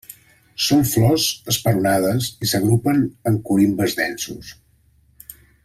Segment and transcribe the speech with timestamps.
[0.67, 4.51] Són flors esperonades i s'agrupen en corimbes densos.